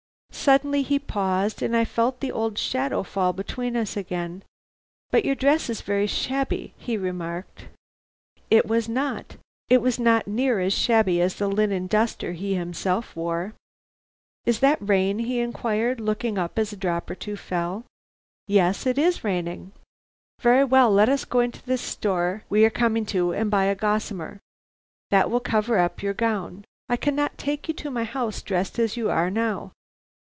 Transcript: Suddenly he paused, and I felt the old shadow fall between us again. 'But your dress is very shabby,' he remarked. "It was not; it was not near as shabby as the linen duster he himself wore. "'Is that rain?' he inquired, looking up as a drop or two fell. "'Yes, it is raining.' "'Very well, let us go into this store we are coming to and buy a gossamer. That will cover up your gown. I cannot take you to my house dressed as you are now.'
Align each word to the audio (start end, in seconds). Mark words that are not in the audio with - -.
Suddenly 0.33 0.81
he 0.81 0.97
paused, 0.97 1.61
and 1.61 1.77
I 1.77 1.85
felt 1.85 2.19
the 2.19 2.31
old 2.31 2.57
shadow 2.57 3.03
fall 3.03 3.31
between 3.31 3.77
us 3.77 3.95
again. 3.95 4.41
'But 5.11 5.23
your 5.23 5.35
dress 5.35 5.69
is 5.69 5.81
very 5.81 6.07
shabby,' 6.07 6.73
he 6.79 6.97
remarked. 6.97 7.67
"It 8.49 8.65
was 8.65 8.89
not; 8.89 9.35
it 9.69 9.83
was 9.83 9.99
not 9.99 10.27
near 10.27 10.59
as 10.59 10.73
shabby 10.73 11.21
as 11.21 11.35
the 11.35 11.47
linen 11.47 11.85
duster 11.85 12.31
he 12.33 12.55
himself 12.55 13.15
wore. 13.15 13.53
"'Is 14.43 14.61
that 14.61 14.79
rain?' 14.81 15.19
he 15.19 15.39
inquired, 15.39 15.99
looking 15.99 16.39
up 16.39 16.57
as 16.57 16.73
a 16.73 16.77
drop 16.77 17.11
or 17.11 17.13
two 17.15 17.35
fell. 17.35 17.85
"'Yes, 18.47 18.87
it 18.87 18.97
is 18.97 19.23
raining.' 19.23 19.73
"'Very 20.39 20.63
well, 20.63 20.91
let 20.91 21.07
us 21.09 21.23
go 21.23 21.41
into 21.41 21.63
this 21.67 21.81
store 21.83 22.45
we 22.49 22.65
are 22.65 22.71
coming 22.71 23.05
to 23.07 23.31
and 23.31 23.51
buy 23.51 23.65
a 23.65 23.75
gossamer. 23.75 24.39
That 25.11 25.29
will 25.29 25.39
cover 25.41 25.77
up 25.77 26.01
your 26.01 26.15
gown. 26.15 26.65
I 26.89 26.97
cannot 26.97 27.37
take 27.37 27.67
you 27.67 27.75
to 27.75 27.91
my 27.91 28.05
house 28.05 28.41
dressed 28.41 28.79
as 28.79 28.97
you 28.97 29.11
are 29.11 29.29
now.' 29.29 29.71